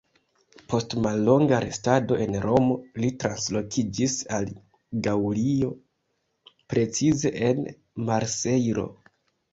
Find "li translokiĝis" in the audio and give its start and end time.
3.03-4.15